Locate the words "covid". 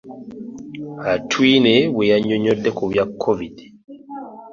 3.21-3.55